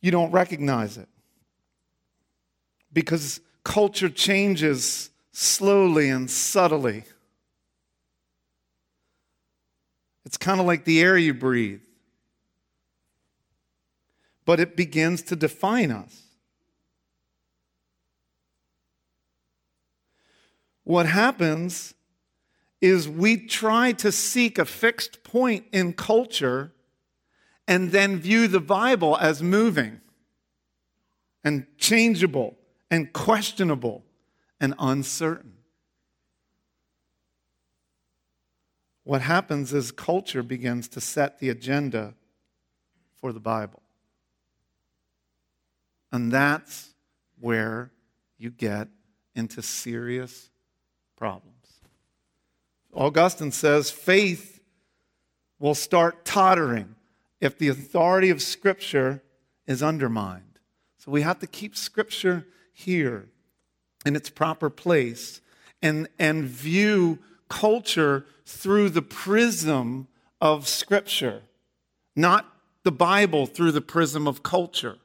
[0.00, 1.08] you don't recognize it.
[2.92, 7.04] Because culture changes slowly and subtly.
[10.24, 11.80] It's kind of like the air you breathe.
[14.44, 16.22] But it begins to define us.
[20.84, 21.94] What happens
[22.80, 26.72] is we try to seek a fixed point in culture
[27.68, 30.00] and then view the Bible as moving
[31.44, 32.56] and changeable
[32.90, 34.04] and questionable
[34.60, 35.54] and uncertain.
[39.04, 42.14] What happens is culture begins to set the agenda
[43.20, 43.82] for the Bible.
[46.12, 46.90] And that's
[47.38, 47.92] where
[48.38, 48.88] you get
[49.34, 50.50] into serious
[51.16, 51.54] problems.
[52.92, 54.60] Augustine says faith
[55.58, 56.96] will start tottering
[57.40, 59.22] if the authority of Scripture
[59.66, 60.58] is undermined.
[60.98, 62.46] So we have to keep Scripture
[62.84, 63.28] here
[64.04, 65.40] in its proper place
[65.82, 67.18] and, and view
[67.48, 70.08] culture through the prism
[70.40, 71.42] of Scripture,
[72.16, 72.46] not
[72.82, 74.96] the Bible through the prism of culture.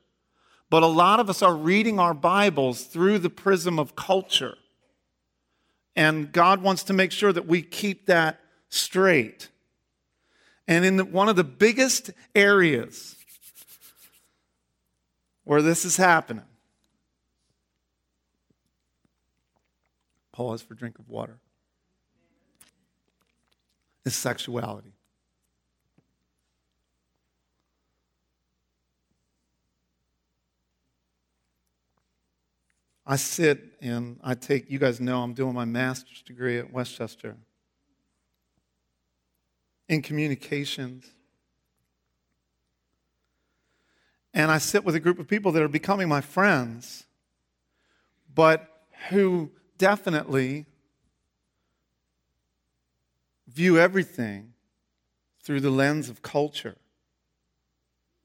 [0.69, 4.55] But a lot of us are reading our Bibles through the prism of culture.
[5.95, 9.49] And God wants to make sure that we keep that straight.
[10.67, 13.15] And in the, one of the biggest areas
[15.43, 16.43] where this is happening,
[20.35, 21.39] pause for drink of water,
[24.03, 24.91] is sexuality.
[33.07, 36.97] I sit and I take, you guys know I'm doing my master's degree at West
[36.97, 37.37] Chester
[39.87, 41.05] in communications.
[44.33, 47.05] And I sit with a group of people that are becoming my friends,
[48.33, 48.67] but
[49.09, 50.65] who definitely
[53.47, 54.53] view everything
[55.41, 56.75] through the lens of culture.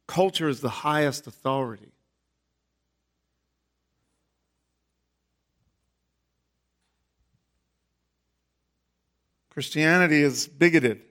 [0.06, 1.92] Culture is the highest authority.
[9.50, 11.02] Christianity is bigoted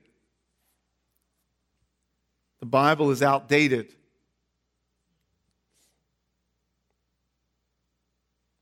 [2.59, 3.93] The Bible is outdated.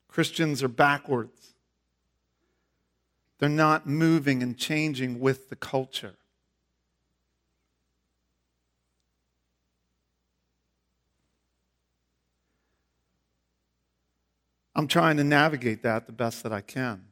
[0.08, 1.54] Christians are backwards.
[3.40, 6.16] They're not moving and changing with the culture.
[14.76, 17.06] I'm trying to navigate that the best that I can.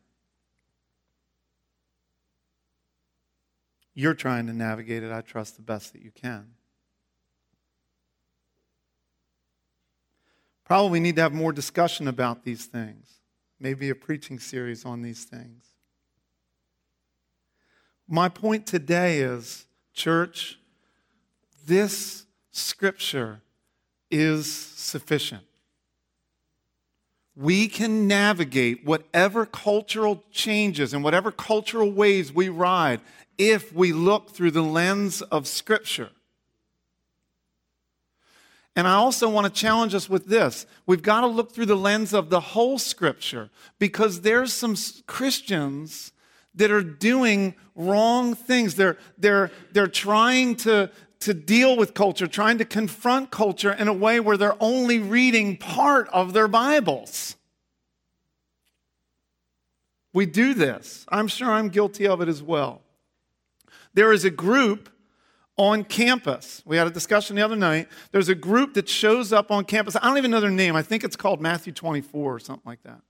[3.93, 6.47] You're trying to navigate it, I trust, the best that you can.
[10.65, 13.19] Probably need to have more discussion about these things,
[13.59, 15.74] maybe a preaching series on these things.
[18.07, 20.59] My point today is, church,
[21.65, 23.41] this scripture
[24.11, 25.43] is sufficient
[27.35, 33.01] we can navigate whatever cultural changes and whatever cultural waves we ride
[33.37, 36.09] if we look through the lens of Scripture.
[38.77, 40.65] And I also want to challenge us with this.
[40.85, 43.49] We've got to look through the lens of the whole Scripture
[43.79, 44.75] because there's some
[45.05, 46.11] Christians
[46.55, 48.75] that are doing wrong things.
[48.75, 50.89] They're, they're, they're trying to,
[51.21, 55.57] to deal with culture, trying to confront culture in a way where they're only reading
[55.57, 57.35] part of their Bibles.
[60.13, 61.05] We do this.
[61.09, 62.81] I'm sure I'm guilty of it as well.
[63.93, 64.89] There is a group
[65.57, 66.61] on campus.
[66.65, 67.87] We had a discussion the other night.
[68.11, 69.95] There's a group that shows up on campus.
[69.95, 70.75] I don't even know their name.
[70.75, 73.01] I think it's called Matthew 24 or something like that.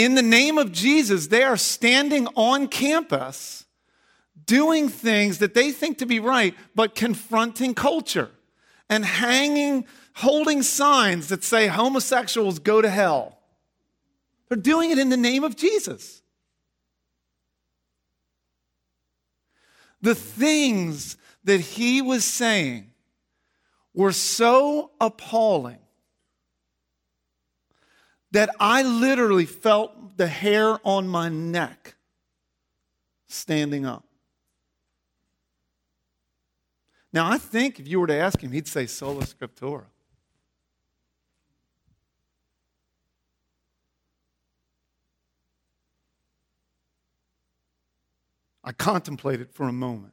[0.00, 3.66] In the name of Jesus, they are standing on campus
[4.46, 8.30] doing things that they think to be right, but confronting culture
[8.88, 9.84] and hanging,
[10.14, 13.40] holding signs that say homosexuals go to hell.
[14.48, 16.22] They're doing it in the name of Jesus.
[20.00, 22.90] The things that he was saying
[23.92, 25.79] were so appalling
[28.32, 31.94] that I literally felt the hair on my neck
[33.26, 34.04] standing up.
[37.12, 39.86] Now, I think if you were to ask him, he'd say sola scriptura.
[48.62, 50.12] I contemplated for a moment.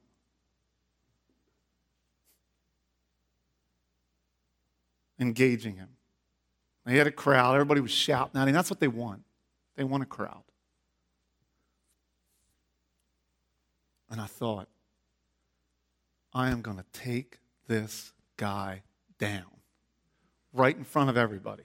[5.20, 5.96] Engaging him.
[6.88, 8.53] They had a crowd, everybody was shouting at him.
[8.53, 9.23] That's what they want.
[9.75, 10.43] They want a crowd.
[14.09, 14.69] And I thought,
[16.33, 18.83] I am going to take this guy
[19.19, 19.43] down
[20.53, 21.63] right in front of everybody.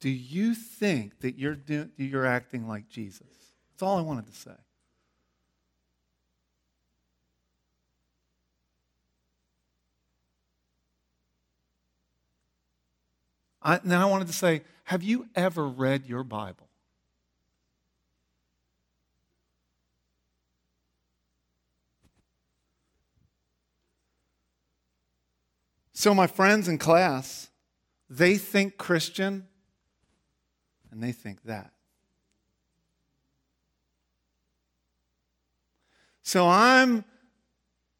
[0.00, 3.28] Do you think that you're, do, you're acting like Jesus?
[3.70, 4.56] That's all I wanted to say.
[13.66, 16.68] I, then I wanted to say, have you ever read your Bible?
[25.92, 27.50] So, my friends in class,
[28.08, 29.48] they think Christian
[30.92, 31.72] and they think that.
[36.22, 37.04] So, I'm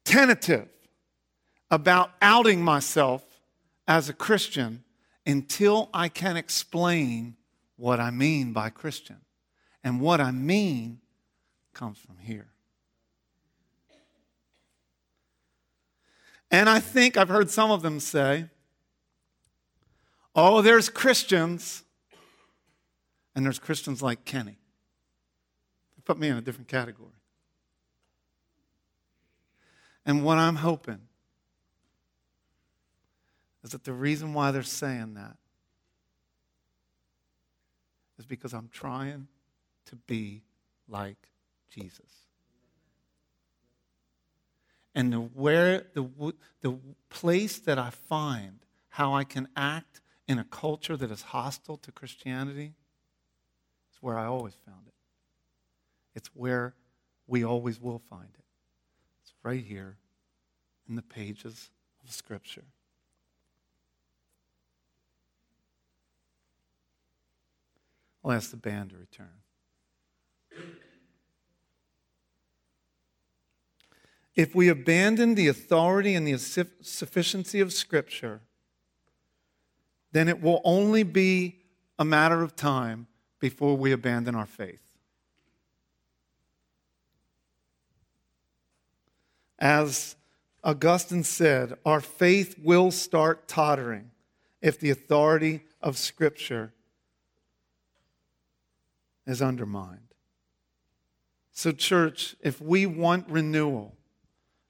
[0.05, 0.69] tentative
[1.69, 3.25] about outing myself
[3.85, 4.85] as a Christian
[5.27, 7.35] until I can explain
[7.75, 9.17] what I mean by Christian.
[9.83, 10.99] And what I mean
[11.73, 12.47] comes from here.
[16.49, 18.45] And I think I've heard some of them say,
[20.33, 21.83] oh, there's Christians,
[23.35, 24.57] and there's Christians like Kenny.
[25.97, 27.11] They put me in a different category.
[30.05, 31.06] And what I'm hoping
[33.67, 35.35] is that the reason why they're saying that
[38.17, 39.27] is because I'm trying
[39.87, 40.43] to be
[40.87, 41.17] like
[41.69, 42.09] Jesus.
[44.95, 46.07] And the, where, the,
[46.61, 49.99] the place that I find how I can act
[50.29, 52.71] in a culture that is hostile to Christianity
[53.91, 54.93] is where I always found it.
[56.15, 56.73] It's where
[57.27, 58.45] we always will find it.
[59.23, 59.97] It's right here
[60.87, 61.69] in the pages
[62.01, 62.63] of Scripture.
[68.27, 69.29] I'll ask the band to return.
[74.35, 78.41] If we abandon the authority and the sufficiency of Scripture,
[80.11, 81.59] then it will only be
[81.97, 83.07] a matter of time
[83.39, 84.83] before we abandon our faith.
[89.57, 90.17] As
[90.65, 94.11] Augustine said, our faith will start tottering
[94.61, 96.73] if the authority of Scripture
[99.27, 99.99] is undermined.
[101.51, 103.95] So, church, if we want renewal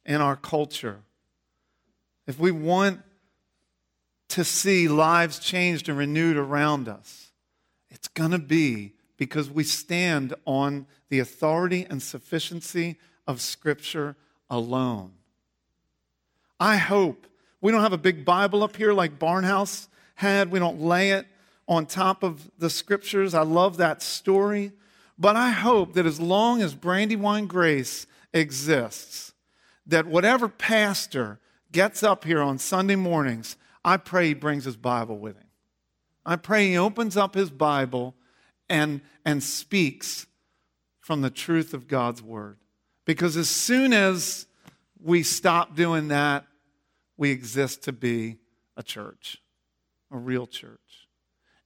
[0.06, 1.02] in our culture,
[2.26, 3.02] if we want
[4.30, 7.32] to see lives changed and renewed around us,
[7.90, 14.16] it's going to be because we stand on the authority and sufficiency of Scripture
[14.50, 15.12] alone.
[16.60, 17.28] I hope
[17.62, 20.52] we don't have a big Bible up here like Barnhouse had.
[20.52, 21.28] We don't lay it
[21.68, 23.34] on top of the scriptures.
[23.34, 24.72] I love that story.
[25.18, 29.34] But I hope that as long as Brandywine Grace exists,
[29.88, 31.40] that whatever pastor
[31.72, 35.48] gets up here on Sunday mornings, I pray he brings his Bible with him.
[36.26, 38.14] I pray he opens up his Bible
[38.70, 40.28] and, and speaks
[41.00, 42.58] from the truth of God's word.
[43.06, 44.46] Because as soon as
[45.02, 46.46] we stop doing that,
[47.16, 48.38] we exist to be
[48.76, 49.42] a church,
[50.12, 50.80] a real church.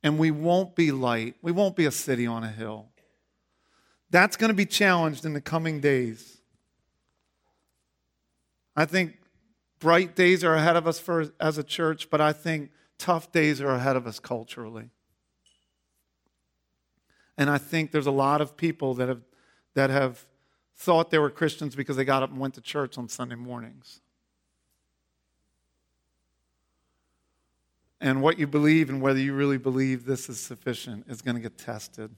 [0.04, 2.90] And we won't be light, we won't be a city on a hill.
[4.10, 6.42] That's going to be challenged in the coming days.
[8.76, 9.18] I think
[9.80, 13.62] bright days are ahead of us for, as a church, but I think tough days
[13.62, 14.90] are ahead of us culturally.
[17.38, 19.22] And I think there's a lot of people that have,
[19.76, 20.26] that have
[20.76, 24.02] thought they were Christians because they got up and went to church on Sunday mornings.
[28.02, 31.42] And what you believe and whether you really believe this is sufficient is going to
[31.42, 32.10] get tested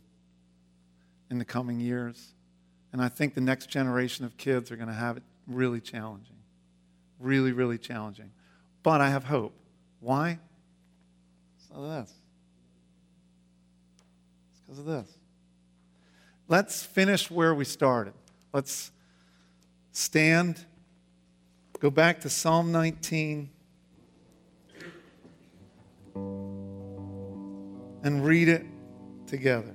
[1.29, 2.33] in the coming years.
[2.93, 6.37] And I think the next generation of kids are going to have it really challenging.
[7.19, 8.31] Really, really challenging.
[8.81, 9.53] But I have hope.
[9.99, 10.39] Why?
[11.67, 12.13] So this.
[14.51, 15.17] It's because of this.
[16.47, 18.13] Let's finish where we started.
[18.53, 18.91] Let's
[19.91, 20.63] stand,
[21.79, 23.49] go back to Psalm 19.
[28.03, 28.65] And read it
[29.25, 29.73] together.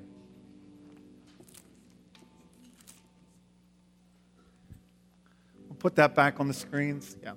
[5.67, 7.17] We'll put that back on the screens.
[7.23, 7.33] Yeah.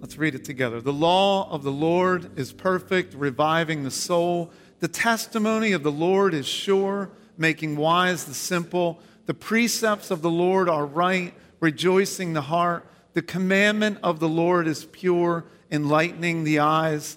[0.00, 0.80] Let's read it together.
[0.80, 4.50] The law of the Lord is perfect, reviving the soul.
[4.80, 9.00] The testimony of the Lord is sure, making wise the simple.
[9.26, 12.86] The precepts of the Lord are right, rejoicing the heart.
[13.14, 17.16] The commandment of the Lord is pure, enlightening the eyes.